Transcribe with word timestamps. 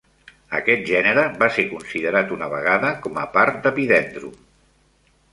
Aquest 0.59 0.79
gènere 0.85 1.25
va 1.41 1.49
ser 1.57 1.65
considerat 1.73 2.33
una 2.37 2.47
vegada 2.53 2.89
com 3.03 3.19
a 3.25 3.27
part 3.35 3.61
d'"Epidendrum". 3.67 4.33